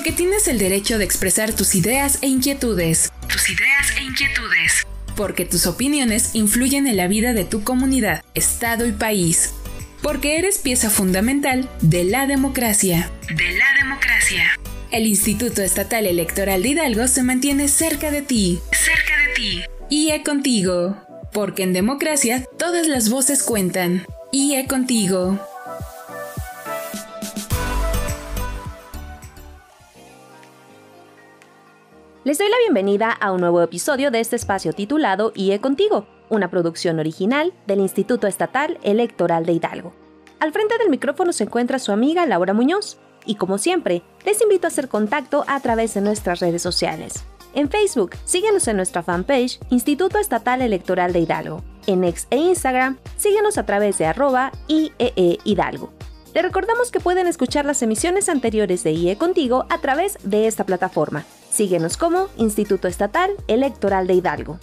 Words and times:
Porque 0.00 0.12
tienes 0.12 0.48
el 0.48 0.58
derecho 0.58 0.96
de 0.96 1.04
expresar 1.04 1.52
tus 1.52 1.74
ideas 1.74 2.20
e 2.22 2.26
inquietudes. 2.26 3.12
Tus 3.28 3.50
ideas 3.50 3.92
e 3.98 4.02
inquietudes. 4.04 4.86
Porque 5.14 5.44
tus 5.44 5.66
opiniones 5.66 6.30
influyen 6.32 6.86
en 6.86 6.96
la 6.96 7.06
vida 7.06 7.34
de 7.34 7.44
tu 7.44 7.64
comunidad, 7.64 8.24
estado 8.32 8.86
y 8.86 8.92
país. 8.92 9.52
Porque 10.00 10.38
eres 10.38 10.56
pieza 10.56 10.88
fundamental 10.88 11.68
de 11.82 12.04
la 12.04 12.26
democracia. 12.26 13.10
De 13.28 13.50
la 13.58 13.66
democracia. 13.78 14.58
El 14.90 15.06
Instituto 15.06 15.60
Estatal 15.60 16.06
Electoral 16.06 16.62
de 16.62 16.70
Hidalgo 16.70 17.06
se 17.06 17.22
mantiene 17.22 17.68
cerca 17.68 18.10
de 18.10 18.22
ti. 18.22 18.58
Cerca 18.72 19.18
de 19.18 19.34
ti. 19.34 19.62
IE 19.90 20.22
contigo. 20.22 20.96
Porque 21.34 21.62
en 21.62 21.74
democracia 21.74 22.46
todas 22.58 22.86
las 22.86 23.10
voces 23.10 23.42
cuentan. 23.42 24.06
IE 24.32 24.66
contigo. 24.66 25.38
Les 32.22 32.36
doy 32.36 32.50
la 32.50 32.58
bienvenida 32.58 33.10
a 33.12 33.32
un 33.32 33.40
nuevo 33.40 33.62
episodio 33.62 34.10
de 34.10 34.20
este 34.20 34.36
espacio 34.36 34.74
titulado 34.74 35.32
IE 35.34 35.58
Contigo, 35.58 36.06
una 36.28 36.50
producción 36.50 36.98
original 36.98 37.54
del 37.66 37.80
Instituto 37.80 38.26
Estatal 38.26 38.78
Electoral 38.82 39.46
de 39.46 39.54
Hidalgo. 39.54 39.94
Al 40.38 40.52
frente 40.52 40.76
del 40.76 40.90
micrófono 40.90 41.32
se 41.32 41.44
encuentra 41.44 41.78
su 41.78 41.92
amiga 41.92 42.26
Laura 42.26 42.52
Muñoz, 42.52 42.98
y 43.24 43.36
como 43.36 43.56
siempre, 43.56 44.02
les 44.26 44.42
invito 44.42 44.66
a 44.66 44.68
hacer 44.68 44.88
contacto 44.88 45.44
a 45.46 45.60
través 45.60 45.94
de 45.94 46.02
nuestras 46.02 46.40
redes 46.40 46.60
sociales. 46.60 47.24
En 47.54 47.70
Facebook, 47.70 48.10
síguenos 48.26 48.68
en 48.68 48.76
nuestra 48.76 49.02
fanpage 49.02 49.58
Instituto 49.70 50.18
Estatal 50.18 50.60
Electoral 50.60 51.14
de 51.14 51.20
Hidalgo. 51.20 51.64
En 51.86 52.04
X 52.04 52.26
e 52.28 52.36
Instagram, 52.36 52.98
síguenos 53.16 53.56
a 53.56 53.64
través 53.64 53.96
de 53.96 54.04
arroba 54.04 54.52
IEE 54.68 55.38
Hidalgo. 55.44 55.90
Le 56.34 56.42
recordamos 56.42 56.90
que 56.90 57.00
pueden 57.00 57.26
escuchar 57.26 57.64
las 57.64 57.80
emisiones 57.80 58.28
anteriores 58.28 58.84
de 58.84 58.92
IE 58.92 59.16
Contigo 59.16 59.64
a 59.70 59.78
través 59.78 60.18
de 60.22 60.46
esta 60.46 60.64
plataforma. 60.66 61.24
Síguenos 61.50 61.96
como 61.96 62.28
Instituto 62.36 62.86
Estatal 62.86 63.32
Electoral 63.48 64.06
de 64.06 64.14
Hidalgo. 64.14 64.58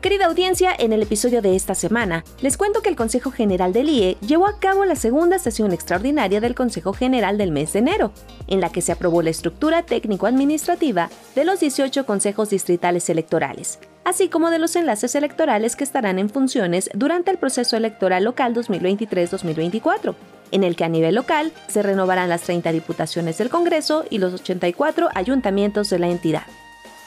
Querida 0.00 0.26
audiencia, 0.26 0.74
en 0.76 0.92
el 0.92 1.02
episodio 1.02 1.42
de 1.42 1.54
esta 1.54 1.74
semana, 1.74 2.24
les 2.40 2.56
cuento 2.56 2.80
que 2.80 2.88
el 2.88 2.96
Consejo 2.96 3.30
General 3.30 3.72
del 3.72 3.90
IE 3.90 4.16
llevó 4.26 4.46
a 4.46 4.58
cabo 4.58 4.86
la 4.86 4.96
segunda 4.96 5.38
sesión 5.38 5.72
extraordinaria 5.72 6.40
del 6.40 6.54
Consejo 6.54 6.94
General 6.94 7.36
del 7.36 7.52
mes 7.52 7.74
de 7.74 7.80
enero, 7.80 8.10
en 8.48 8.60
la 8.60 8.70
que 8.70 8.80
se 8.80 8.92
aprobó 8.92 9.20
la 9.20 9.30
estructura 9.30 9.84
técnico-administrativa 9.84 11.10
de 11.34 11.44
los 11.44 11.60
18 11.60 12.06
consejos 12.06 12.48
distritales 12.50 13.10
electorales, 13.10 13.78
así 14.04 14.30
como 14.30 14.50
de 14.50 14.58
los 14.58 14.74
enlaces 14.74 15.14
electorales 15.14 15.76
que 15.76 15.84
estarán 15.84 16.18
en 16.18 16.30
funciones 16.30 16.88
durante 16.94 17.30
el 17.30 17.38
proceso 17.38 17.76
electoral 17.76 18.24
local 18.24 18.54
2023-2024 18.54 20.14
en 20.52 20.64
el 20.64 20.76
que 20.76 20.84
a 20.84 20.88
nivel 20.88 21.14
local 21.14 21.52
se 21.68 21.82
renovarán 21.82 22.28
las 22.28 22.42
30 22.42 22.72
diputaciones 22.72 23.38
del 23.38 23.50
Congreso 23.50 24.04
y 24.10 24.18
los 24.18 24.34
84 24.34 25.08
ayuntamientos 25.14 25.90
de 25.90 25.98
la 25.98 26.08
entidad. 26.08 26.44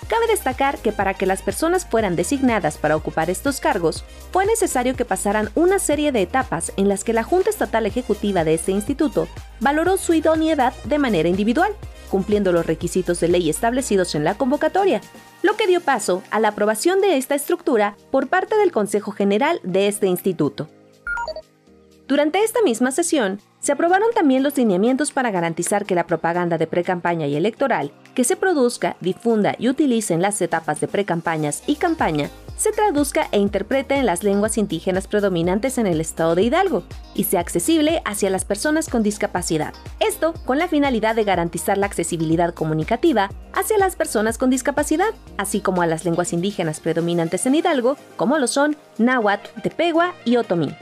Cabe 0.08 0.28
destacar 0.28 0.78
que 0.80 0.92
para 0.92 1.14
que 1.14 1.26
las 1.26 1.42
personas 1.42 1.86
fueran 1.86 2.16
designadas 2.16 2.78
para 2.78 2.96
ocupar 2.96 3.30
estos 3.30 3.60
cargos, 3.60 4.04
fue 4.32 4.46
necesario 4.46 4.96
que 4.96 5.06
pasaran 5.06 5.50
una 5.56 5.80
serie 5.80 6.12
de 6.12 6.22
etapas 6.22 6.74
en 6.78 6.90
las 6.90 7.04
que 7.04 7.14
la 7.14 7.24
Junta 7.24 7.50
Estatal 7.50 7.86
Ejecutiva 7.86 8.44
de 8.44 8.54
este 8.54 8.72
instituto 8.72 9.28
valoró 9.60 9.98
su 9.98 10.14
idoneidad 10.14 10.74
de 10.84 11.00
manera 11.00 11.30
individual, 11.30 11.74
cumpliendo 12.12 12.52
los 12.52 12.66
requisitos 12.66 13.20
de 13.22 13.30
ley 13.30 13.50
establecidos 13.50 14.14
en 14.14 14.24
la 14.24 14.36
convocatoria, 14.36 15.02
lo 15.42 15.56
que 15.56 15.68
dio 15.68 15.82
paso 15.82 16.22
a 16.32 16.40
la 16.40 16.50
aprobación 16.50 17.02
de 17.02 17.18
esta 17.18 17.36
estructura 17.36 17.96
por 18.12 18.28
parte 18.28 18.56
del 18.58 18.72
Consejo 18.72 19.12
General 19.12 19.60
de 19.64 19.88
este 19.88 20.08
instituto. 20.08 20.68
Durante 22.14 22.44
esta 22.44 22.62
misma 22.62 22.92
sesión, 22.92 23.42
se 23.60 23.72
aprobaron 23.72 24.10
también 24.14 24.44
los 24.44 24.56
lineamientos 24.56 25.12
para 25.12 25.32
garantizar 25.32 25.84
que 25.84 25.96
la 25.96 26.06
propaganda 26.06 26.60
de 26.60 26.68
precampaña 26.68 27.26
y 27.26 27.36
electoral 27.36 27.92
que 28.14 28.24
se 28.24 28.36
produzca, 28.36 28.98
difunda 29.02 29.56
y 29.58 29.68
utilice 29.68 30.14
en 30.14 30.22
las 30.22 30.40
etapas 30.40 30.80
de 30.80 30.88
precampañas 30.88 31.64
y 31.66 31.78
campaña 31.78 32.30
se 32.56 32.72
traduzca 32.72 33.30
e 33.32 33.40
interprete 33.40 33.96
en 33.96 34.06
las 34.06 34.22
lenguas 34.22 34.60
indígenas 34.60 35.08
predominantes 35.08 35.80
en 35.80 35.88
el 35.88 36.00
estado 36.00 36.36
de 36.36 36.44
Hidalgo 36.44 36.84
y 37.16 37.24
sea 37.24 37.40
accesible 37.40 38.04
hacia 38.06 38.30
las 38.30 38.46
personas 38.46 38.90
con 38.90 39.02
discapacidad. 39.02 39.74
Esto 40.00 40.36
con 40.46 40.60
la 40.60 40.68
finalidad 40.68 41.16
de 41.16 41.24
garantizar 41.24 41.80
la 41.80 41.88
accesibilidad 41.88 42.54
comunicativa 42.54 43.32
hacia 43.54 43.80
las 43.80 43.96
personas 43.96 44.38
con 44.38 44.52
discapacidad, 44.52 45.16
así 45.38 45.62
como 45.62 45.82
a 45.82 45.88
las 45.88 46.06
lenguas 46.06 46.32
indígenas 46.32 46.80
predominantes 46.80 47.48
en 47.48 47.56
Hidalgo, 47.56 47.98
como 48.18 48.38
lo 48.38 48.46
son 48.46 48.78
náhuatl, 49.00 49.62
tepegua 49.64 50.14
y 50.26 50.38
otomí. 50.38 50.76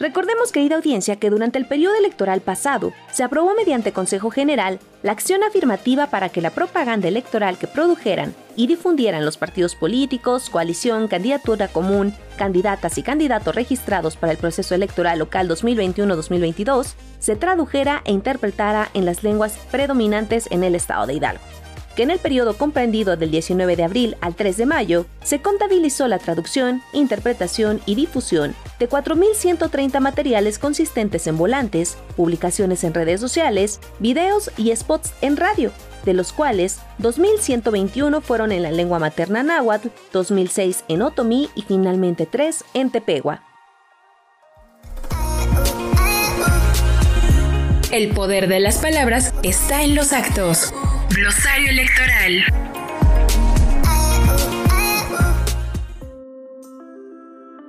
Recordemos, 0.00 0.50
querida 0.50 0.76
audiencia, 0.76 1.16
que 1.16 1.28
durante 1.28 1.58
el 1.58 1.66
periodo 1.66 1.94
electoral 1.94 2.40
pasado 2.40 2.94
se 3.12 3.22
aprobó 3.22 3.54
mediante 3.54 3.92
Consejo 3.92 4.30
General 4.30 4.78
la 5.02 5.12
acción 5.12 5.42
afirmativa 5.42 6.06
para 6.06 6.30
que 6.30 6.40
la 6.40 6.48
propaganda 6.48 7.06
electoral 7.06 7.58
que 7.58 7.66
produjeran 7.66 8.34
y 8.56 8.66
difundieran 8.66 9.26
los 9.26 9.36
partidos 9.36 9.74
políticos, 9.74 10.48
coalición, 10.48 11.06
candidatura 11.06 11.68
común, 11.68 12.14
candidatas 12.38 12.96
y 12.96 13.02
candidatos 13.02 13.54
registrados 13.54 14.16
para 14.16 14.32
el 14.32 14.38
proceso 14.38 14.74
electoral 14.74 15.18
local 15.18 15.50
2021-2022 15.50 16.94
se 17.18 17.36
tradujera 17.36 18.00
e 18.06 18.12
interpretara 18.12 18.88
en 18.94 19.04
las 19.04 19.22
lenguas 19.22 19.58
predominantes 19.70 20.48
en 20.50 20.64
el 20.64 20.76
estado 20.76 21.06
de 21.06 21.14
Hidalgo 21.14 21.59
que 21.96 22.02
en 22.02 22.10
el 22.10 22.18
periodo 22.18 22.56
comprendido 22.56 23.16
del 23.16 23.30
19 23.30 23.76
de 23.76 23.84
abril 23.84 24.16
al 24.20 24.34
3 24.34 24.56
de 24.56 24.66
mayo 24.66 25.06
se 25.22 25.40
contabilizó 25.40 26.08
la 26.08 26.18
traducción, 26.18 26.82
interpretación 26.92 27.80
y 27.86 27.94
difusión 27.94 28.54
de 28.78 28.88
4.130 28.88 30.00
materiales 30.00 30.58
consistentes 30.58 31.26
en 31.26 31.36
volantes, 31.36 31.96
publicaciones 32.16 32.84
en 32.84 32.94
redes 32.94 33.20
sociales, 33.20 33.80
videos 33.98 34.50
y 34.56 34.74
spots 34.74 35.12
en 35.20 35.36
radio, 35.36 35.72
de 36.04 36.14
los 36.14 36.32
cuales 36.32 36.80
2.121 37.00 38.22
fueron 38.22 38.52
en 38.52 38.62
la 38.62 38.72
lengua 38.72 38.98
materna 38.98 39.42
náhuatl, 39.42 39.88
2.006 40.12 40.84
en 40.88 41.02
otomí 41.02 41.50
y 41.54 41.62
finalmente 41.62 42.26
3 42.26 42.64
en 42.74 42.90
tepegua. 42.90 43.42
El 47.92 48.14
poder 48.14 48.46
de 48.46 48.60
las 48.60 48.78
palabras 48.78 49.34
está 49.42 49.82
en 49.82 49.96
los 49.96 50.12
actos. 50.12 50.72
Glosario 51.14 51.70
electoral. 51.70 52.44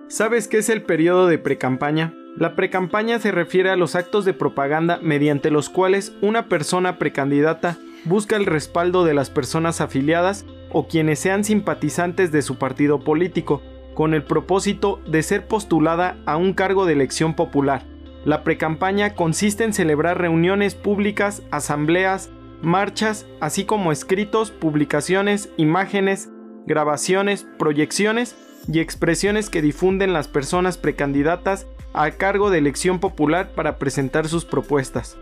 ¿Sabes 0.08 0.48
qué 0.48 0.60
es 0.60 0.70
el 0.70 0.84
periodo 0.84 1.26
de 1.26 1.40
precampaña? 1.40 2.14
La 2.38 2.56
precampaña 2.56 3.18
se 3.18 3.32
refiere 3.32 3.72
a 3.72 3.76
los 3.76 3.96
actos 3.96 4.26
de 4.26 4.34
propaganda 4.34 5.00
mediante 5.02 5.50
los 5.50 5.70
cuales 5.70 6.14
una 6.22 6.50
persona 6.50 7.00
precandidata 7.00 7.78
busca 8.06 8.36
el 8.36 8.46
respaldo 8.46 9.06
de 9.06 9.16
las 9.16 9.32
personas 9.32 9.82
afiliadas 9.82 10.46
o 10.70 10.88
quienes 10.88 11.18
sean 11.18 11.44
simpatizantes 11.44 12.32
de 12.32 12.44
su 12.44 12.60
partido 12.60 13.00
político, 13.00 13.64
con 13.96 14.14
el 14.14 14.24
propósito 14.24 15.02
de 15.08 15.24
ser 15.24 15.48
postulada 15.48 16.18
a 16.28 16.38
un 16.38 16.54
cargo 16.54 16.86
de 16.86 16.94
elección 16.94 17.34
popular. 17.34 17.84
La 18.24 18.44
precampaña 18.44 19.16
consiste 19.16 19.64
en 19.64 19.74
celebrar 19.74 20.20
reuniones 20.22 20.76
públicas, 20.76 21.42
asambleas, 21.50 22.30
marchas, 22.62 23.26
así 23.40 23.66
como 23.66 23.92
escritos, 23.92 24.52
publicaciones, 24.52 25.50
imágenes, 25.58 26.30
grabaciones, 26.66 27.48
proyecciones 27.58 28.36
y 28.72 28.80
expresiones 28.80 29.50
que 29.50 29.62
difunden 29.62 30.14
las 30.14 30.28
personas 30.28 30.78
precandidatas 30.78 31.68
a 31.94 32.12
cargo 32.12 32.50
de 32.50 32.60
elección 32.60 33.00
popular 33.00 33.52
para 33.56 33.78
presentar 33.78 34.28
sus 34.28 34.46
propuestas. 34.46 35.18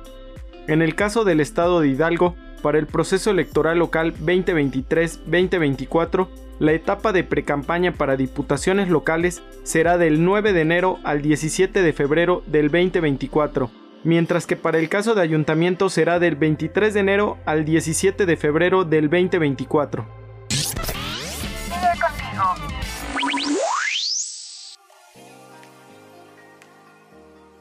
En 0.67 0.81
el 0.81 0.95
caso 0.95 1.23
del 1.23 1.39
estado 1.39 1.79
de 1.79 1.89
Hidalgo, 1.89 2.35
para 2.61 2.77
el 2.77 2.87
proceso 2.87 3.31
electoral 3.31 3.79
local 3.79 4.13
2023-2024, 4.17 6.27
la 6.59 6.73
etapa 6.73 7.13
de 7.13 7.23
precampaña 7.23 7.93
para 7.93 8.17
diputaciones 8.17 8.89
locales 8.89 9.41
será 9.63 9.97
del 9.97 10.25
9 10.25 10.51
de 10.51 10.61
enero 10.61 10.99
al 11.03 11.21
17 11.21 11.81
de 11.81 11.93
febrero 11.93 12.43
del 12.47 12.69
2024 12.69 13.71
mientras 14.03 14.47
que 14.47 14.55
para 14.55 14.79
el 14.79 14.89
caso 14.89 15.15
de 15.15 15.21
ayuntamiento 15.21 15.89
será 15.89 16.19
del 16.19 16.35
23 16.35 16.93
de 16.93 16.99
enero 16.99 17.37
al 17.45 17.65
17 17.65 18.25
de 18.25 18.37
febrero 18.37 18.85
del 18.85 19.09
2024. 19.09 20.19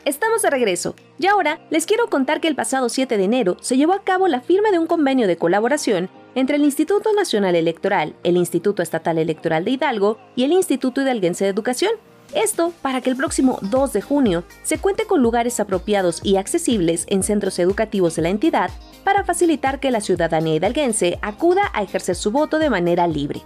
Estamos 0.08 0.40
de 0.40 0.48
regreso. 0.48 0.94
Y 1.18 1.26
ahora 1.26 1.60
les 1.68 1.84
quiero 1.84 2.08
contar 2.08 2.40
que 2.40 2.48
el 2.48 2.54
pasado 2.54 2.88
7 2.88 3.18
de 3.18 3.24
enero 3.24 3.58
se 3.60 3.76
llevó 3.76 3.92
a 3.92 4.04
cabo 4.04 4.26
la 4.26 4.40
firma 4.40 4.70
de 4.70 4.78
un 4.78 4.86
convenio 4.86 5.26
de 5.26 5.36
colaboración 5.36 6.08
entre 6.34 6.56
el 6.56 6.64
Instituto 6.64 7.12
Nacional 7.12 7.54
Electoral, 7.54 8.14
el 8.24 8.38
Instituto 8.38 8.82
Estatal 8.82 9.18
Electoral 9.18 9.66
de 9.66 9.72
Hidalgo 9.72 10.18
y 10.34 10.44
el 10.44 10.52
Instituto 10.52 11.02
Hidalguense 11.02 11.44
de 11.44 11.50
Educación, 11.50 11.90
esto 12.34 12.72
para 12.82 13.00
que 13.00 13.10
el 13.10 13.16
próximo 13.16 13.58
2 13.62 13.92
de 13.92 14.02
junio 14.02 14.44
se 14.62 14.78
cuente 14.78 15.06
con 15.06 15.22
lugares 15.22 15.60
apropiados 15.60 16.20
y 16.22 16.36
accesibles 16.36 17.04
en 17.08 17.22
centros 17.22 17.58
educativos 17.58 18.16
de 18.16 18.22
la 18.22 18.28
entidad 18.28 18.70
para 19.04 19.24
facilitar 19.24 19.80
que 19.80 19.90
la 19.90 20.00
ciudadanía 20.00 20.56
hidalguense 20.56 21.18
acuda 21.22 21.70
a 21.72 21.82
ejercer 21.82 22.16
su 22.16 22.30
voto 22.30 22.58
de 22.58 22.70
manera 22.70 23.06
libre. 23.06 23.42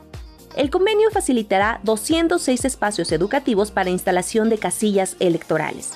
El 0.56 0.70
convenio 0.70 1.10
facilitará 1.10 1.80
206 1.84 2.64
espacios 2.64 3.10
educativos 3.12 3.70
para 3.70 3.90
instalación 3.90 4.48
de 4.50 4.58
casillas 4.58 5.16
electorales. 5.18 5.92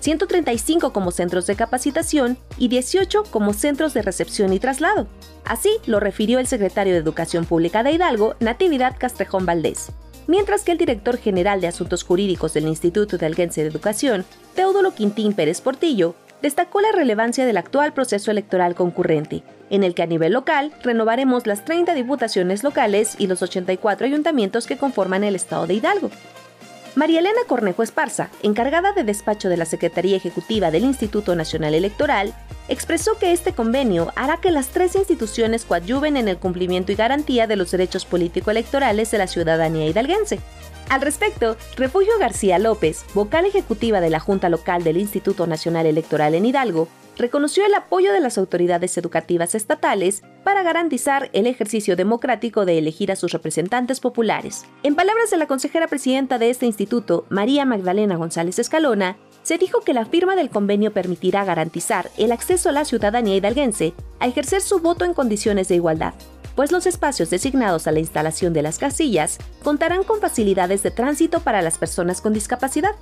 135 0.00 0.92
como 0.92 1.10
centros 1.12 1.46
de 1.46 1.56
capacitación 1.56 2.36
y 2.58 2.68
18 2.68 3.24
como 3.30 3.54
centros 3.54 3.94
de 3.94 4.02
recepción 4.02 4.52
y 4.52 4.58
traslado. 4.58 5.06
Así 5.46 5.70
lo 5.86 5.98
refirió 5.98 6.38
el 6.38 6.46
secretario 6.46 6.92
de 6.92 6.98
Educación 6.98 7.46
Pública 7.46 7.82
de 7.82 7.92
Hidalgo, 7.92 8.34
Natividad 8.40 8.96
Castrejón 8.98 9.46
Valdés. 9.46 9.92
Mientras 10.26 10.64
que 10.64 10.72
el 10.72 10.78
director 10.78 11.18
general 11.18 11.60
de 11.60 11.66
Asuntos 11.66 12.02
Jurídicos 12.02 12.54
del 12.54 12.66
Instituto 12.66 13.18
de 13.18 13.26
Alguense 13.26 13.62
de 13.62 13.68
Educación, 13.68 14.24
Teodulo 14.54 14.94
Quintín 14.94 15.34
Pérez 15.34 15.60
Portillo, 15.60 16.14
destacó 16.40 16.80
la 16.80 16.92
relevancia 16.92 17.44
del 17.44 17.58
actual 17.58 17.92
proceso 17.92 18.30
electoral 18.30 18.74
concurrente, 18.74 19.42
en 19.68 19.84
el 19.84 19.94
que 19.94 20.02
a 20.02 20.06
nivel 20.06 20.32
local 20.32 20.72
renovaremos 20.82 21.46
las 21.46 21.66
30 21.66 21.92
diputaciones 21.94 22.64
locales 22.64 23.16
y 23.18 23.26
los 23.26 23.42
84 23.42 24.06
ayuntamientos 24.06 24.66
que 24.66 24.78
conforman 24.78 25.24
el 25.24 25.36
estado 25.36 25.66
de 25.66 25.74
Hidalgo. 25.74 26.10
María 26.96 27.18
Elena 27.18 27.40
Cornejo 27.48 27.82
Esparza, 27.82 28.30
encargada 28.42 28.92
de 28.92 29.02
despacho 29.02 29.48
de 29.48 29.56
la 29.56 29.64
Secretaría 29.64 30.16
Ejecutiva 30.16 30.70
del 30.70 30.84
Instituto 30.84 31.34
Nacional 31.34 31.74
Electoral, 31.74 32.32
expresó 32.68 33.18
que 33.18 33.32
este 33.32 33.52
convenio 33.52 34.12
hará 34.14 34.36
que 34.36 34.52
las 34.52 34.68
tres 34.68 34.94
instituciones 34.94 35.64
coadyuven 35.64 36.16
en 36.16 36.28
el 36.28 36.38
cumplimiento 36.38 36.92
y 36.92 36.94
garantía 36.94 37.48
de 37.48 37.56
los 37.56 37.72
derechos 37.72 38.04
político-electorales 38.04 39.10
de 39.10 39.18
la 39.18 39.26
ciudadanía 39.26 39.86
hidalguense, 39.86 40.38
al 40.88 41.00
respecto, 41.00 41.56
Refugio 41.76 42.12
García 42.20 42.58
López, 42.58 43.04
vocal 43.14 43.46
ejecutiva 43.46 44.00
de 44.00 44.10
la 44.10 44.20
Junta 44.20 44.48
Local 44.48 44.84
del 44.84 44.98
Instituto 44.98 45.46
Nacional 45.46 45.86
Electoral 45.86 46.34
en 46.34 46.46
Hidalgo, 46.46 46.88
reconoció 47.16 47.64
el 47.64 47.74
apoyo 47.74 48.12
de 48.12 48.20
las 48.20 48.38
autoridades 48.38 48.96
educativas 48.98 49.54
estatales 49.54 50.22
para 50.42 50.62
garantizar 50.62 51.30
el 51.32 51.46
ejercicio 51.46 51.96
democrático 51.96 52.64
de 52.64 52.78
elegir 52.78 53.12
a 53.12 53.16
sus 53.16 53.32
representantes 53.32 54.00
populares. 54.00 54.64
En 54.82 54.94
palabras 54.94 55.30
de 55.30 55.36
la 55.36 55.46
consejera 55.46 55.86
presidenta 55.88 56.38
de 56.38 56.50
este 56.50 56.66
instituto, 56.66 57.26
María 57.28 57.64
Magdalena 57.64 58.16
González 58.16 58.58
Escalona, 58.58 59.16
se 59.42 59.58
dijo 59.58 59.80
que 59.80 59.92
la 59.92 60.06
firma 60.06 60.36
del 60.36 60.50
convenio 60.50 60.92
permitirá 60.92 61.44
garantizar 61.44 62.10
el 62.16 62.32
acceso 62.32 62.70
a 62.70 62.72
la 62.72 62.84
ciudadanía 62.84 63.36
hidalguense 63.36 63.92
a 64.18 64.26
ejercer 64.26 64.62
su 64.62 64.80
voto 64.80 65.04
en 65.04 65.12
condiciones 65.12 65.68
de 65.68 65.74
igualdad, 65.74 66.14
pues 66.54 66.72
los 66.72 66.86
espacios 66.86 67.30
designados 67.30 67.86
a 67.86 67.92
la 67.92 67.98
instalación 67.98 68.52
de 68.52 68.62
las 68.62 68.78
casillas 68.78 69.38
contarán 69.62 70.04
con 70.04 70.20
facilidades 70.20 70.82
de 70.82 70.90
tránsito 70.90 71.40
para 71.40 71.62
las 71.62 71.78
personas 71.78 72.20
con 72.20 72.32
discapacidad. 72.32 72.92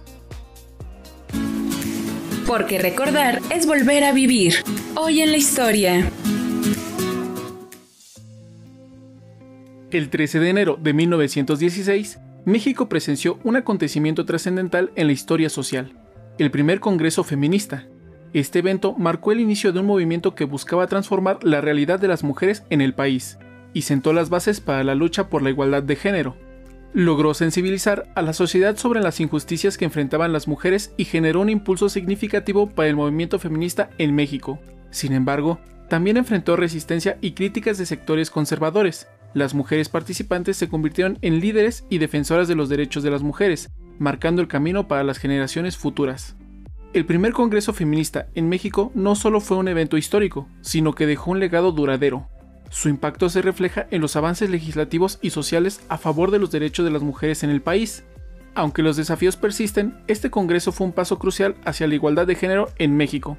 Porque 2.47 2.79
recordar 2.79 3.41
es 3.51 3.67
volver 3.67 4.05
a 4.05 4.13
vivir. 4.13 4.55
Hoy 4.97 5.21
en 5.21 5.31
la 5.31 5.37
historia. 5.37 6.11
El 9.91 10.09
13 10.09 10.41
de 10.41 10.49
enero 10.49 10.79
de 10.81 10.93
1916, 10.93 12.19
México 12.45 12.89
presenció 12.89 13.39
un 13.45 13.57
acontecimiento 13.57 14.25
trascendental 14.25 14.91
en 14.97 15.07
la 15.07 15.13
historia 15.13 15.51
social, 15.51 15.93
el 16.39 16.51
primer 16.51 16.81
Congreso 16.81 17.25
Feminista, 17.25 17.87
este 18.33 18.61
evento 18.61 18.95
marcó 18.97 19.33
el 19.33 19.41
inicio 19.41 19.73
de 19.73 19.81
un 19.81 19.87
movimiento 19.87 20.35
que 20.35 20.45
buscaba 20.45 20.87
transformar 20.87 21.45
la 21.45 21.61
realidad 21.61 22.01
de 22.01 22.09
las 22.09 22.25
mujeres 22.25 22.65
en 22.71 22.81
el 22.81 22.95
país 22.95 23.39
y 23.75 23.83
sentó 23.83 24.15
las 24.15 24.31
bases 24.31 24.61
para 24.63 24.85
la 24.85 24.95
lucha 24.95 25.29
por 25.29 25.43
la 25.43 25.51
igualdad 25.51 25.83
de 25.83 25.97
género. 25.97 26.37
Logró 26.95 27.33
sensibilizar 27.33 28.13
a 28.15 28.21
la 28.21 28.35
sociedad 28.35 28.77
sobre 28.77 29.01
las 29.01 29.19
injusticias 29.19 29.79
que 29.79 29.87
enfrentaban 29.87 30.33
las 30.33 30.47
mujeres 30.47 30.93
y 30.99 31.07
generó 31.07 31.41
un 31.41 31.49
impulso 31.49 31.89
significativo 31.89 32.69
para 32.69 32.89
el 32.89 32.97
movimiento 32.97 33.39
feminista 33.39 33.89
en 33.97 34.15
México. 34.15 34.59
Sin 34.91 35.15
embargo, 35.15 35.59
también 35.89 36.19
enfrentó 36.19 36.55
resistencia 36.55 37.17
y 37.23 37.33
críticas 37.33 37.79
de 37.79 37.87
sectores 37.87 38.31
conservadores. 38.31 39.09
Las 39.33 39.55
mujeres 39.55 39.89
participantes 39.89 40.59
se 40.59 40.69
convirtieron 40.69 41.19
en 41.23 41.41
líderes 41.41 41.87
y 41.89 41.97
defensoras 41.97 42.47
de 42.47 42.57
los 42.57 42.69
derechos 42.69 43.03
de 43.03 43.11
las 43.11 43.23
mujeres, 43.23 43.71
marcando 43.99 44.43
el 44.43 44.49
camino 44.49 44.87
para 44.87 45.03
las 45.03 45.17
generaciones 45.17 45.79
futuras. 45.79 46.37
El 46.93 47.07
primer 47.07 47.33
Congreso 47.33 47.73
Feminista 47.73 48.27
en 48.35 48.51
México 48.51 48.93
no 48.95 49.15
solo 49.15 49.41
fue 49.41 49.57
un 49.57 49.69
evento 49.69 49.97
histórico, 49.97 50.47
sino 50.61 50.95
que 50.95 51.07
dejó 51.07 51.31
un 51.31 51.41
legado 51.41 51.73
duradero. 51.73 52.29
Su 52.73 52.89
impacto 52.89 53.29
se 53.29 53.43
refleja 53.43 53.87
en 53.91 54.01
los 54.01 54.17
avances 54.17 54.49
legislativos 54.49 55.19
y 55.21 55.29
sociales 55.29 55.83
a 55.91 55.99
favor 55.99 56.31
de 56.31 56.39
los 56.39 56.51
derechos 56.51 56.87
de 56.87 56.91
las 56.91 57.03
mujeres 57.03 57.45
en 57.45 57.51
el 57.51 57.61
país. 57.61 58.03
Aunque 58.55 58.83
los 58.83 58.97
desafíos 58.97 59.37
persisten, 59.37 60.03
este 60.09 60.31
Congreso 60.31 60.73
fue 60.73 60.87
un 60.87 60.95
paso 60.95 61.19
crucial 61.19 61.55
hacia 61.67 61.87
la 61.87 61.95
igualdad 61.95 62.27
de 62.27 62.35
género 62.35 62.71
en 62.79 62.97
México. 62.97 63.37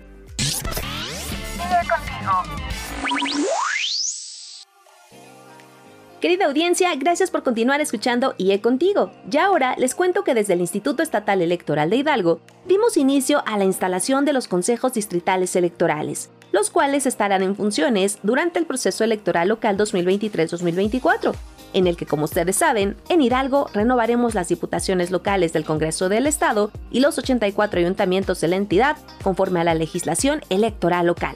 Querida 6.21 6.45
audiencia, 6.45 6.93
gracias 6.95 7.31
por 7.31 7.41
continuar 7.41 7.81
escuchando 7.81 8.35
IE 8.37 8.61
Contigo. 8.61 9.11
Ya 9.27 9.45
ahora 9.45 9.75
les 9.79 9.95
cuento 9.95 10.23
que 10.23 10.35
desde 10.35 10.53
el 10.53 10.61
Instituto 10.61 11.01
Estatal 11.01 11.41
Electoral 11.41 11.89
de 11.89 11.97
Hidalgo 11.97 12.39
dimos 12.67 12.97
inicio 12.97 13.43
a 13.47 13.57
la 13.57 13.65
instalación 13.65 14.25
de 14.25 14.33
los 14.33 14.47
consejos 14.47 14.93
distritales 14.93 15.55
electorales, 15.55 16.29
los 16.53 16.69
cuales 16.69 17.05
estarán 17.05 17.43
en 17.43 17.57
funciones 17.57 18.19
durante 18.23 18.59
el 18.59 18.65
proceso 18.65 19.03
electoral 19.03 19.49
local 19.49 19.77
2023-2024 19.77 21.35
en 21.73 21.87
el 21.87 21.97
que, 21.97 22.05
como 22.05 22.25
ustedes 22.25 22.55
saben, 22.55 22.95
en 23.09 23.21
Hidalgo 23.21 23.67
renovaremos 23.73 24.35
las 24.35 24.47
diputaciones 24.47 25.11
locales 25.11 25.53
del 25.53 25.65
Congreso 25.65 26.07
del 26.07 26.27
Estado 26.27 26.71
y 26.91 26.99
los 26.99 27.17
84 27.17 27.79
ayuntamientos 27.79 28.39
de 28.41 28.47
la 28.47 28.55
entidad 28.55 28.97
conforme 29.23 29.59
a 29.59 29.63
la 29.63 29.73
legislación 29.73 30.41
electoral 30.49 31.07
local. 31.07 31.35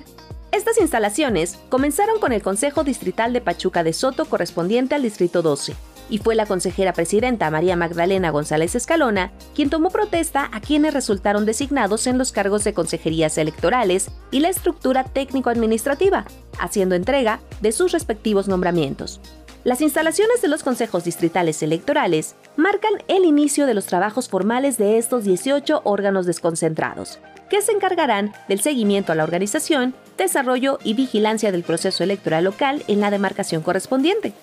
Estas 0.52 0.80
instalaciones 0.80 1.58
comenzaron 1.69 2.19
con 2.19 2.31
el 2.31 2.42
Consejo 2.42 2.84
Distrital 2.84 3.34
de 3.34 3.42
Pachuca 3.42 3.84
de 3.84 3.94
Soto 3.94 4.25
correspondiente 4.25 4.96
al 4.96 5.02
Distrito 5.02 5.42
12, 5.42 5.75
y 6.09 6.19
fue 6.19 6.36
la 6.36 6.45
consejera 6.45 6.94
presidenta 6.94 7.51
María 7.51 7.75
Magdalena 7.75 8.30
González 8.30 8.75
Escalona 8.75 9.31
quien 9.56 9.69
tomó 9.69 9.89
protesta 9.89 10.50
a 10.51 10.62
quienes 10.62 10.94
resultaron 10.94 11.45
designados 11.45 12.07
en 12.07 12.18
los 12.18 12.31
cargos 12.31 12.63
de 12.63 12.74
consejerías 12.74 13.38
electorales 13.38 14.09
y 14.31 14.39
la 14.39 14.50
estructura 14.50 15.04
técnico-administrativa, 15.04 16.25
haciendo 16.59 16.95
entrega 16.95 17.39
de 17.62 17.71
sus 17.71 17.92
respectivos 17.92 18.48
nombramientos. 18.48 19.19
Las 19.63 19.81
instalaciones 19.81 20.42
de 20.42 20.48
los 20.48 20.63
consejos 20.63 21.04
distritales 21.04 21.62
electorales 21.62 22.36
marcan 22.56 22.94
el 23.09 23.25
inicio 23.25 23.65
de 23.65 23.74
los 23.74 23.86
trabajos 23.86 24.30
formales 24.30 24.77
de 24.77 24.98
estos 24.98 25.25
18 25.25 25.81
órganos 25.83 26.25
desconcentrados, 26.25 27.19
que 27.50 27.62
se 27.62 27.74
encargarán 27.74 28.31
del 28.48 28.62
seguimiento 28.62 29.12
a 29.12 29.15
la 29.15 29.24
organización, 29.24 29.94
desarrollo 30.18 30.80
y 30.83 30.94
vigilancia 30.94 31.51
del 31.51 31.63
proceso 31.63 32.04
electoral 32.04 32.45
local 32.45 32.83
en 32.88 33.01
la 33.01 33.12
demarcación 33.12 33.62
correspondiente. 33.62 34.33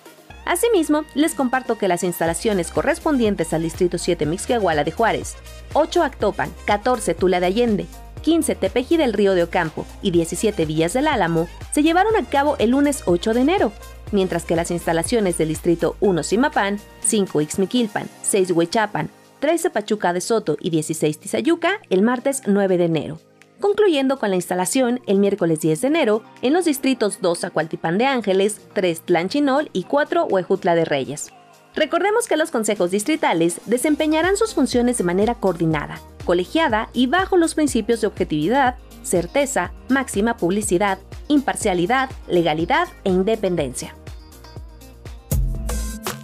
Asimismo, 0.45 1.05
les 1.15 1.35
comparto 1.35 1.79
que 1.79 1.89
las 1.89 2.05
instalaciones 2.05 2.71
correspondientes 2.71 3.53
al 3.53 3.63
Distrito 3.63 3.99
7 3.99 4.27
Mixquiahuala 4.27 4.85
de 4.85 4.93
Juárez, 4.93 5.37
8 5.73 6.03
Actopan, 6.03 6.51
14 6.67 7.15
Tula 7.15 7.41
de 7.41 7.47
Allende, 7.47 7.87
15 8.23 8.55
Tepeji 8.55 8.97
del 8.97 9.13
Río 9.13 9.35
de 9.35 9.43
Ocampo 9.43 9.87
y 10.03 10.11
17 10.11 10.65
Villas 10.65 10.95
del 10.95 11.09
Álamo 11.09 11.49
se 11.73 11.83
llevaron 11.83 12.17
a 12.17 12.25
cabo 12.25 12.57
el 12.59 12.71
lunes 12.71 13.03
8 13.07 13.35
de 13.35 13.41
enero, 13.41 13.73
mientras 14.13 14.45
que 14.45 14.57
las 14.57 14.71
instalaciones 14.71 15.39
del 15.39 15.49
Distrito 15.49 15.97
1 16.01 16.23
Simapán, 16.23 16.79
5 17.05 17.41
Ixmiquilpan, 17.41 18.09
6 18.23 18.51
Huechapan, 18.53 19.11
13 19.41 19.71
Pachuca 19.71 20.13
de 20.13 20.23
Soto 20.23 20.57
y 20.59 20.71
16 20.71 21.19
Tizayuca 21.19 21.81
el 21.91 22.03
martes 22.03 22.43
9 22.47 22.79
de 22.79 22.85
enero, 22.85 23.21
concluyendo 23.65 24.19
con 24.19 24.29
la 24.29 24.37
instalación 24.37 25.01
el 25.07 25.19
miércoles 25.19 25.61
10 25.61 25.81
de 25.81 25.87
enero 25.87 26.23
en 26.43 26.53
los 26.53 26.67
distritos 26.67 27.23
2 27.23 27.45
Acualtipán 27.45 27.97
de 27.97 28.05
Ángeles, 28.05 28.61
3 28.75 29.01
Tlanchinol 29.07 29.71
y 29.73 29.85
4 29.85 30.27
Huejutla 30.27 30.75
de 30.75 30.85
Reyes. 30.85 31.33
Recordemos 31.75 32.29
que 32.29 32.37
los 32.37 32.51
consejos 32.51 32.91
distritales 32.91 33.63
desempeñarán 33.65 34.37
sus 34.37 34.53
funciones 34.53 34.99
de 34.99 35.05
manera 35.05 35.37
coordinada, 35.37 35.99
colegiada 36.27 36.91
y 36.93 37.07
bajo 37.07 37.39
los 37.39 37.55
principios 37.55 38.03
de 38.03 38.09
objetividad, 38.09 38.77
certeza, 39.03 39.73
máxima 39.89 40.37
publicidad, 40.37 40.99
imparcialidad, 41.29 42.11
legalidad 42.29 42.89
e 43.05 43.09
independencia. 43.09 43.95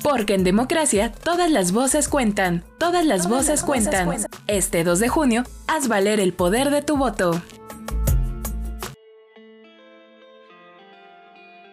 Porque 0.03 0.35
en 0.35 0.45
democracia 0.45 1.13
todas 1.13 1.51
las 1.51 1.73
voces 1.73 2.09
cuentan, 2.09 2.65
todas 2.79 3.05
las, 3.05 3.29
voces, 3.29 3.63
cuentan. 3.63 4.09
Este 4.47 4.83
2 4.83 4.99
de 4.99 5.09
junio, 5.09 5.45
haz 5.67 5.89
valer 5.89 6.21
el 6.21 6.33
poder 6.33 6.71
de 6.71 6.83
tu 6.83 6.97
voto. 6.97 7.41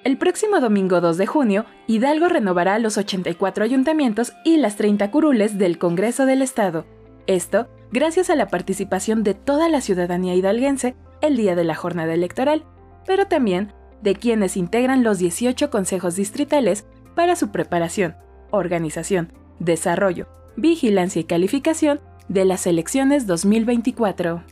El 0.04 0.18
próximo 0.18 0.60
domingo 0.60 1.02
2 1.02 1.18
de 1.18 1.28
junio, 1.28 1.66
Hidalgo 1.86 2.28
renovará 2.28 2.80
los 2.80 2.98
84 2.98 3.64
ayuntamientos 3.64 4.34
y 4.44 4.58
las 4.58 4.76
30 4.76 5.12
curules 5.12 5.58
del 5.58 5.78
Congreso 5.78 6.26
del 6.26 6.42
Estado. 6.42 6.86
Esto 7.28 7.68
gracias 7.92 8.30
a 8.30 8.36
la 8.36 8.48
participación 8.48 9.24
de 9.24 9.34
toda 9.34 9.68
la 9.70 9.82
ciudadanía 9.82 10.34
hidalguense 10.34 10.96
el 11.22 11.36
día 11.36 11.56
de 11.56 11.64
la 11.64 11.76
jornada 11.76 12.14
electoral, 12.14 12.66
pero 13.06 13.28
también 13.28 13.74
de 14.02 14.16
quienes 14.16 14.58
integran 14.58 15.04
los 15.04 15.18
18 15.18 15.70
consejos 15.70 16.16
distritales 16.16 16.86
para 17.18 17.36
su 17.36 17.50
preparación, 17.50 18.16
organización, 18.52 19.34
desarrollo, 19.58 20.28
vigilancia 20.56 21.20
y 21.20 21.24
calificación 21.24 22.00
de 22.30 22.46
las 22.46 22.68
elecciones 22.68 23.26
2024. 23.26 24.44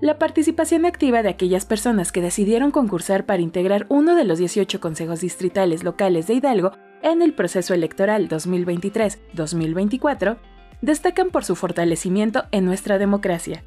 La 0.00 0.16
participación 0.16 0.86
activa 0.86 1.24
de 1.24 1.30
aquellas 1.30 1.66
personas 1.66 2.12
que 2.12 2.22
decidieron 2.22 2.70
concursar 2.70 3.26
para 3.26 3.42
integrar 3.42 3.86
uno 3.88 4.14
de 4.14 4.22
los 4.22 4.38
18 4.38 4.78
consejos 4.78 5.22
distritales 5.22 5.82
locales 5.82 6.28
de 6.28 6.34
Hidalgo 6.34 6.70
en 7.02 7.20
el 7.20 7.34
proceso 7.34 7.74
electoral 7.74 8.28
2023-2024 8.28 10.36
destacan 10.80 11.30
por 11.30 11.44
su 11.44 11.56
fortalecimiento 11.56 12.44
en 12.52 12.64
nuestra 12.64 12.98
democracia. 12.98 13.64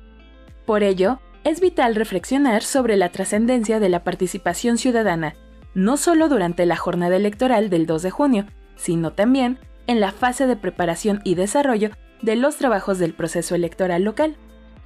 Por 0.65 0.83
ello, 0.83 1.19
es 1.43 1.59
vital 1.59 1.95
reflexionar 1.95 2.63
sobre 2.63 2.95
la 2.95 3.09
trascendencia 3.09 3.81
de 3.81 3.89
la 3.89 4.05
participación 4.05 4.77
ciudadana, 4.77 5.33
no 5.73 5.97
solo 5.97 6.29
durante 6.29 6.65
la 6.65 6.75
jornada 6.75 7.15
electoral 7.15 7.69
del 7.69 7.85
2 7.85 8.01
de 8.01 8.11
junio, 8.11 8.45
sino 8.75 9.13
también 9.13 9.59
en 9.87 9.99
la 9.99 10.11
fase 10.11 10.47
de 10.47 10.55
preparación 10.55 11.21
y 11.23 11.35
desarrollo 11.35 11.89
de 12.21 12.35
los 12.35 12.57
trabajos 12.57 12.99
del 12.99 13.13
proceso 13.13 13.55
electoral 13.55 14.03
local. 14.03 14.35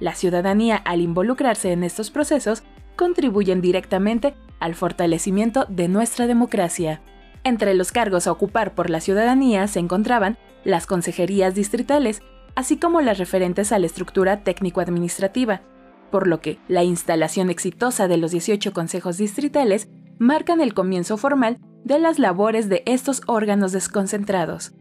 La 0.00 0.14
ciudadanía, 0.14 0.76
al 0.76 1.00
involucrarse 1.00 1.72
en 1.72 1.84
estos 1.84 2.10
procesos, 2.10 2.62
contribuyen 2.96 3.60
directamente 3.60 4.34
al 4.58 4.74
fortalecimiento 4.74 5.66
de 5.68 5.88
nuestra 5.88 6.26
democracia. 6.26 7.00
Entre 7.44 7.74
los 7.74 7.92
cargos 7.92 8.26
a 8.26 8.32
ocupar 8.32 8.74
por 8.74 8.90
la 8.90 9.00
ciudadanía 9.00 9.68
se 9.68 9.78
encontraban 9.78 10.38
las 10.64 10.86
consejerías 10.86 11.54
distritales, 11.54 12.22
así 12.54 12.78
como 12.78 13.00
las 13.00 13.18
referentes 13.18 13.70
a 13.70 13.78
la 13.78 13.86
estructura 13.86 14.42
técnico-administrativa, 14.42 15.60
por 16.10 16.26
lo 16.26 16.40
que 16.40 16.58
la 16.68 16.82
instalación 16.82 17.50
exitosa 17.50 18.08
de 18.08 18.16
los 18.16 18.32
18 18.32 18.72
consejos 18.72 19.18
distritales 19.18 19.88
marcan 20.18 20.60
el 20.60 20.74
comienzo 20.74 21.16
formal 21.16 21.58
de 21.84 21.98
las 21.98 22.18
labores 22.18 22.68
de 22.68 22.82
estos 22.86 23.22
órganos 23.26 23.72
desconcentrados. 23.72 24.72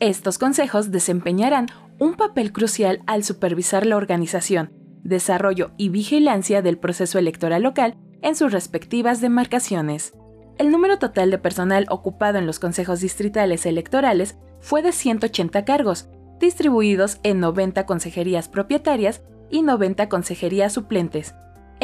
Estos 0.00 0.38
consejos 0.38 0.90
desempeñarán 0.90 1.66
un 1.98 2.14
papel 2.14 2.52
crucial 2.52 3.02
al 3.06 3.22
supervisar 3.22 3.86
la 3.86 3.96
organización, 3.96 4.72
desarrollo 5.02 5.72
y 5.76 5.90
vigilancia 5.90 6.62
del 6.62 6.78
proceso 6.78 7.18
electoral 7.18 7.62
local 7.62 7.96
en 8.22 8.34
sus 8.34 8.52
respectivas 8.52 9.20
demarcaciones. 9.20 10.14
El 10.58 10.70
número 10.70 10.98
total 10.98 11.30
de 11.30 11.38
personal 11.38 11.86
ocupado 11.90 12.38
en 12.38 12.46
los 12.46 12.58
consejos 12.58 13.00
distritales 13.00 13.66
electorales 13.66 14.38
fue 14.60 14.82
de 14.82 14.92
180 14.92 15.64
cargos, 15.64 16.08
distribuidos 16.40 17.18
en 17.22 17.40
90 17.40 17.86
consejerías 17.86 18.48
propietarias 18.48 19.22
y 19.50 19.62
90 19.62 20.08
consejerías 20.08 20.72
suplentes. 20.72 21.34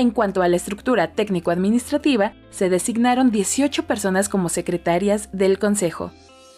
En 0.00 0.12
cuanto 0.12 0.40
a 0.40 0.48
la 0.48 0.56
estructura 0.56 1.12
técnico-administrativa, 1.12 2.32
se 2.48 2.70
designaron 2.70 3.30
18 3.30 3.82
personas 3.82 4.30
como 4.30 4.48
secretarias 4.48 5.28
del 5.34 5.58
Consejo, 5.58 6.10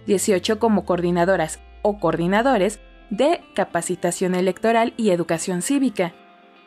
18 0.06 0.61
como 0.61 0.84
coordinadoras 0.84 1.58
o 1.82 1.99
coordinadores 1.99 2.78
de 3.11 3.40
capacitación 3.56 4.37
electoral 4.37 4.94
y 4.96 5.11
educación 5.11 5.61
cívica, 5.61 6.12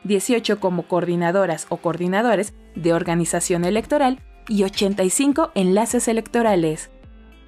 18 0.03 0.59
como 0.59 0.83
coordinadoras 0.83 1.65
o 1.69 1.77
coordinadores 1.77 2.53
de 2.75 2.91
organización 2.91 3.63
electoral 3.63 4.19
y 4.49 4.65
85 4.65 5.51
enlaces 5.55 6.09
electorales. 6.09 6.89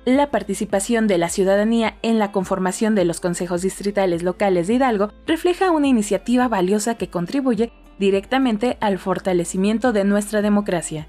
La 0.06 0.32
participación 0.32 1.06
de 1.08 1.18
la 1.18 1.28
ciudadanía 1.28 1.98
en 2.02 2.18
la 2.18 2.32
conformación 2.32 2.96
de 2.96 3.04
los 3.04 3.20
consejos 3.20 3.62
distritales 3.62 4.24
locales 4.24 4.68
de 4.68 4.76
Hidalgo 4.76 5.12
refleja 5.26 5.72
una 5.72 5.88
iniciativa 5.88 6.48
valiosa 6.48 6.96
que 6.96 7.10
contribuye 7.10 7.74
directamente 8.00 8.78
al 8.82 8.98
fortalecimiento 9.00 9.94
de 9.94 10.04
nuestra 10.04 10.42
democracia. 10.42 11.08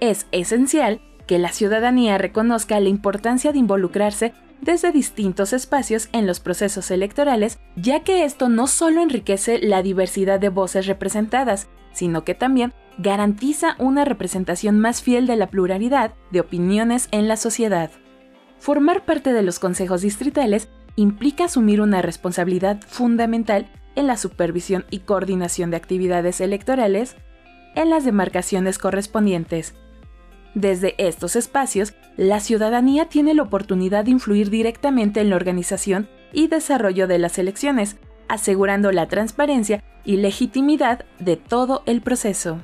Es 0.00 0.26
esencial 0.32 1.00
que 1.26 1.38
la 1.38 1.52
ciudadanía 1.52 2.18
reconozca 2.18 2.80
la 2.80 2.88
importancia 2.88 3.52
de 3.52 3.58
involucrarse 3.58 4.32
desde 4.60 4.92
distintos 4.92 5.52
espacios 5.52 6.08
en 6.12 6.26
los 6.26 6.40
procesos 6.40 6.90
electorales, 6.90 7.58
ya 7.76 8.00
que 8.00 8.24
esto 8.24 8.48
no 8.48 8.66
solo 8.66 9.00
enriquece 9.00 9.58
la 9.58 9.82
diversidad 9.82 10.40
de 10.40 10.48
voces 10.48 10.86
representadas, 10.86 11.68
sino 11.92 12.24
que 12.24 12.34
también 12.34 12.72
garantiza 12.98 13.76
una 13.78 14.04
representación 14.04 14.78
más 14.78 15.02
fiel 15.02 15.26
de 15.26 15.36
la 15.36 15.48
pluralidad 15.48 16.14
de 16.30 16.40
opiniones 16.40 17.08
en 17.12 17.28
la 17.28 17.36
sociedad. 17.36 17.90
Formar 18.58 19.04
parte 19.04 19.32
de 19.32 19.42
los 19.42 19.58
consejos 19.58 20.02
distritales 20.02 20.68
implica 20.96 21.44
asumir 21.44 21.80
una 21.80 22.02
responsabilidad 22.02 22.80
fundamental 22.86 23.66
en 24.00 24.08
la 24.08 24.16
supervisión 24.16 24.84
y 24.90 25.00
coordinación 25.00 25.70
de 25.70 25.76
actividades 25.76 26.40
electorales 26.40 27.16
en 27.76 27.88
las 27.88 28.04
demarcaciones 28.04 28.78
correspondientes, 28.78 29.74
desde 30.54 30.94
estos 30.98 31.36
espacios, 31.36 31.94
la 32.16 32.40
ciudadanía 32.40 33.04
tiene 33.06 33.34
la 33.34 33.42
oportunidad 33.42 34.04
de 34.04 34.10
influir 34.10 34.50
directamente 34.50 35.20
en 35.20 35.30
la 35.30 35.36
organización 35.36 36.08
y 36.32 36.48
desarrollo 36.48 37.06
de 37.06 37.18
las 37.18 37.38
elecciones, 37.38 37.96
asegurando 38.28 38.90
la 38.90 39.06
transparencia 39.06 39.84
y 40.04 40.16
legitimidad 40.16 41.04
de 41.20 41.36
todo 41.36 41.82
el 41.86 42.02
proceso. 42.02 42.58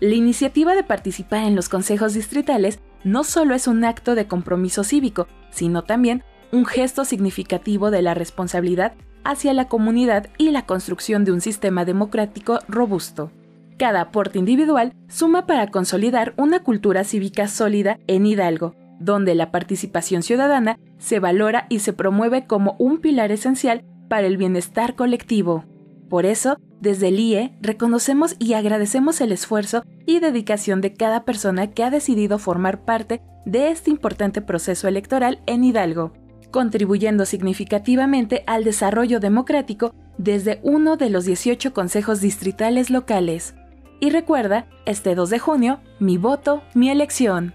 La 0.00 0.14
iniciativa 0.14 0.76
de 0.76 0.84
participar 0.84 1.44
en 1.44 1.56
los 1.56 1.68
consejos 1.68 2.14
distritales 2.14 2.78
no 3.02 3.24
solo 3.24 3.56
es 3.56 3.66
un 3.66 3.84
acto 3.84 4.14
de 4.14 4.28
compromiso 4.28 4.84
cívico, 4.84 5.26
sino 5.50 5.82
también 5.82 6.22
un 6.52 6.66
gesto 6.66 7.04
significativo 7.04 7.90
de 7.90 8.02
la 8.02 8.14
responsabilidad 8.14 8.92
hacia 9.28 9.52
la 9.52 9.68
comunidad 9.68 10.30
y 10.38 10.52
la 10.52 10.64
construcción 10.64 11.26
de 11.26 11.32
un 11.32 11.42
sistema 11.42 11.84
democrático 11.84 12.60
robusto. 12.66 13.30
Cada 13.76 14.00
aporte 14.00 14.38
individual 14.38 14.94
suma 15.06 15.46
para 15.46 15.70
consolidar 15.70 16.32
una 16.38 16.62
cultura 16.62 17.04
cívica 17.04 17.46
sólida 17.46 17.98
en 18.06 18.24
Hidalgo, 18.24 18.74
donde 18.98 19.34
la 19.34 19.50
participación 19.50 20.22
ciudadana 20.22 20.78
se 20.96 21.20
valora 21.20 21.66
y 21.68 21.80
se 21.80 21.92
promueve 21.92 22.46
como 22.46 22.74
un 22.78 23.02
pilar 23.02 23.30
esencial 23.30 23.84
para 24.08 24.26
el 24.26 24.38
bienestar 24.38 24.94
colectivo. 24.94 25.66
Por 26.08 26.24
eso, 26.24 26.56
desde 26.80 27.08
el 27.08 27.20
IE 27.20 27.52
reconocemos 27.60 28.34
y 28.38 28.54
agradecemos 28.54 29.20
el 29.20 29.32
esfuerzo 29.32 29.84
y 30.06 30.20
dedicación 30.20 30.80
de 30.80 30.94
cada 30.94 31.26
persona 31.26 31.66
que 31.66 31.84
ha 31.84 31.90
decidido 31.90 32.38
formar 32.38 32.86
parte 32.86 33.20
de 33.44 33.70
este 33.70 33.90
importante 33.90 34.40
proceso 34.40 34.88
electoral 34.88 35.42
en 35.44 35.64
Hidalgo, 35.64 36.14
contribuyendo 36.50 37.24
significativamente 37.26 38.44
al 38.46 38.64
desarrollo 38.64 39.20
democrático 39.20 39.94
desde 40.16 40.60
uno 40.62 40.96
de 40.96 41.10
los 41.10 41.24
18 41.24 41.72
consejos 41.72 42.20
distritales 42.20 42.90
locales. 42.90 43.54
Y 44.00 44.10
recuerda, 44.10 44.66
este 44.86 45.14
2 45.14 45.30
de 45.30 45.38
junio, 45.38 45.80
mi 45.98 46.18
voto, 46.18 46.62
mi 46.74 46.90
elección. 46.90 47.54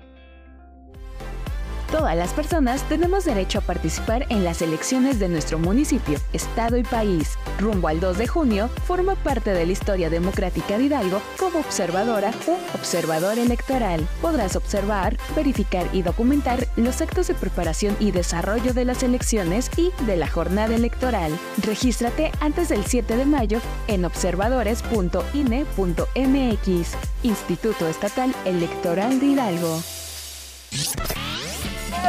Todas 1.94 2.18
las 2.18 2.34
personas 2.34 2.82
tenemos 2.90 3.24
derecho 3.24 3.60
a 3.60 3.62
participar 3.62 4.26
en 4.30 4.44
las 4.44 4.64
elecciones 4.64 5.20
de 5.20 5.30
nuestro 5.30 5.60
municipio, 5.60 6.18
estado 6.34 6.76
y 6.76 6.84
país. 6.84 7.38
Rumbo 7.60 7.88
al 7.88 8.00
2 8.00 8.18
de 8.18 8.28
junio, 8.28 8.68
forma 8.88 9.14
parte 9.14 9.52
de 9.52 9.68
la 9.68 9.74
historia 9.74 10.10
democrática 10.10 10.80
de 10.80 10.86
Hidalgo 10.86 11.22
como 11.38 11.60
observadora 11.60 12.34
o 12.48 12.58
observador 12.76 13.38
electoral. 13.38 14.08
Podrás 14.24 14.56
observar, 14.56 15.18
verificar 15.36 15.88
y 15.94 16.02
documentar 16.02 16.68
los 16.78 17.00
actos 17.00 17.28
de 17.28 17.36
preparación 17.36 17.96
y 18.00 18.10
desarrollo 18.10 18.74
de 18.74 18.86
las 18.86 19.04
elecciones 19.04 19.70
y 19.78 19.92
de 20.08 20.18
la 20.18 20.28
jornada 20.28 20.74
electoral. 20.74 21.38
Regístrate 21.62 22.32
antes 22.40 22.70
del 22.70 22.86
7 22.86 23.18
de 23.18 23.26
mayo 23.26 23.60
en 23.88 24.06
observadores.ine.mx. 24.06 26.98
Instituto 27.22 27.88
Estatal 27.88 28.34
Electoral 28.46 29.20
de 29.20 29.26
Hidalgo 29.28 29.80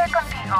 contigo. 0.02 0.56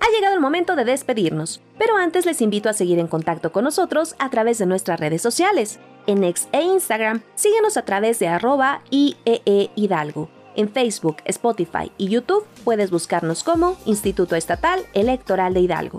Ha 0.00 0.12
llegado 0.12 0.34
el 0.34 0.40
momento 0.40 0.76
de 0.76 0.84
despedirnos, 0.84 1.60
pero 1.78 1.96
antes 1.96 2.26
les 2.26 2.40
invito 2.40 2.68
a 2.68 2.72
seguir 2.72 2.98
en 2.98 3.06
contacto 3.06 3.52
con 3.52 3.64
nosotros 3.64 4.16
a 4.18 4.30
través 4.30 4.58
de 4.58 4.66
nuestras 4.66 4.98
redes 4.98 5.22
sociales. 5.22 5.78
En 6.06 6.24
X 6.24 6.48
e 6.52 6.62
Instagram, 6.62 7.22
síguenos 7.34 7.76
a 7.76 7.84
través 7.84 8.18
de 8.18 8.28
arroba 8.28 8.82
IEE 8.90 9.70
Hidalgo. 9.76 10.30
En 10.56 10.68
Facebook, 10.68 11.18
Spotify 11.26 11.92
y 11.96 12.08
YouTube 12.08 12.44
puedes 12.64 12.90
buscarnos 12.90 13.44
como 13.44 13.76
Instituto 13.86 14.34
Estatal 14.34 14.84
Electoral 14.94 15.54
de 15.54 15.60
Hidalgo. 15.60 15.98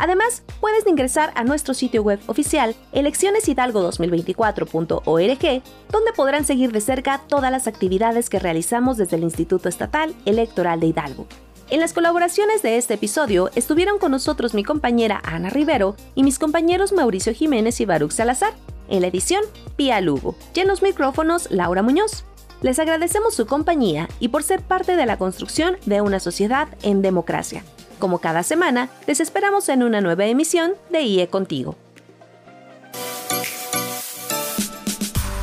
Además, 0.00 0.42
puedes 0.60 0.84
ingresar 0.86 1.32
a 1.34 1.44
nuestro 1.44 1.74
sitio 1.74 2.02
web 2.02 2.18
oficial 2.26 2.74
eleccioneshidalgo2024.org, 2.94 5.62
donde 5.92 6.12
podrán 6.16 6.46
seguir 6.46 6.72
de 6.72 6.80
cerca 6.80 7.20
todas 7.28 7.52
las 7.52 7.66
actividades 7.66 8.30
que 8.30 8.38
realizamos 8.38 8.96
desde 8.96 9.16
el 9.16 9.24
Instituto 9.24 9.68
Estatal 9.68 10.14
Electoral 10.24 10.80
de 10.80 10.86
Hidalgo. 10.86 11.26
En 11.68 11.80
las 11.80 11.92
colaboraciones 11.92 12.62
de 12.62 12.78
este 12.78 12.94
episodio 12.94 13.50
estuvieron 13.54 13.98
con 13.98 14.12
nosotros 14.12 14.54
mi 14.54 14.64
compañera 14.64 15.20
Ana 15.22 15.50
Rivero 15.50 15.96
y 16.14 16.24
mis 16.24 16.38
compañeros 16.38 16.92
Mauricio 16.92 17.34
Jiménez 17.34 17.78
y 17.82 17.84
Baruch 17.84 18.12
Salazar. 18.12 18.54
En 18.88 19.02
la 19.02 19.08
edición, 19.08 19.42
Pia 19.76 20.00
Lugo. 20.00 20.34
Y 20.54 20.60
en 20.60 20.68
los 20.68 20.80
micrófonos, 20.80 21.50
Laura 21.50 21.82
Muñoz. 21.82 22.24
Les 22.62 22.78
agradecemos 22.78 23.34
su 23.34 23.44
compañía 23.44 24.08
y 24.18 24.28
por 24.28 24.44
ser 24.44 24.62
parte 24.62 24.96
de 24.96 25.04
la 25.04 25.18
construcción 25.18 25.76
de 25.84 26.00
una 26.00 26.20
sociedad 26.20 26.68
en 26.82 27.02
democracia. 27.02 27.62
Como 28.00 28.18
cada 28.18 28.42
semana, 28.42 28.88
les 29.06 29.20
esperamos 29.20 29.68
en 29.68 29.82
una 29.82 30.00
nueva 30.00 30.24
emisión 30.24 30.72
de 30.90 31.02
IE 31.02 31.28
Contigo. 31.28 31.76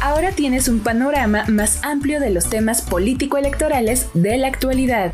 Ahora 0.01 0.31
tienes 0.31 0.67
un 0.67 0.79
panorama 0.79 1.45
más 1.47 1.83
amplio 1.83 2.19
de 2.19 2.31
los 2.31 2.49
temas 2.49 2.81
político-electorales 2.81 4.09
de 4.15 4.37
la 4.37 4.47
actualidad. 4.47 5.13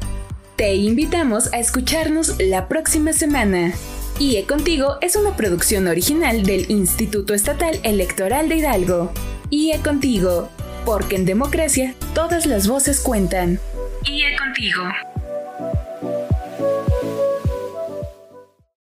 Te 0.55 0.75
invitamos 0.75 1.51
a 1.51 1.59
escucharnos 1.59 2.39
la 2.39 2.69
próxima 2.69 3.11
semana. 3.11 3.73
IE 4.19 4.45
Contigo 4.45 4.97
es 5.01 5.15
una 5.17 5.35
producción 5.35 5.87
original 5.87 6.43
del 6.43 6.71
Instituto 6.71 7.33
Estatal 7.33 7.79
Electoral 7.83 8.47
de 8.47 8.57
Hidalgo. 8.57 9.11
IE 9.49 9.77
Contigo, 9.79 10.47
porque 10.85 11.17
en 11.17 11.25
democracia 11.25 11.93
todas 12.13 12.45
las 12.45 12.67
voces 12.67 13.01
cuentan. 13.01 13.59
IE 14.05 14.37
Contigo. 14.37 15.12